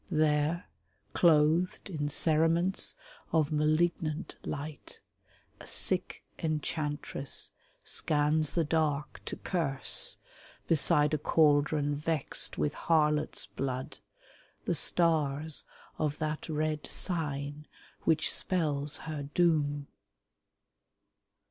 [0.09, 0.67] There,
[1.13, 2.95] clothed in cerements
[3.31, 4.99] of malignant light,
[5.59, 7.51] A sick enchantress
[7.83, 10.17] scans the dark to curse,
[10.67, 13.99] Beside a caldron vext with harlots' blood,
[14.65, 15.65] The stars
[15.99, 17.67] of that red Sign
[18.03, 19.85] which spells her doom.